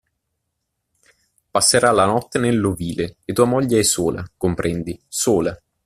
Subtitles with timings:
[1.51, 5.55] Passerà la notte nell'ovile, e tua moglie è sola, comprendi, sola.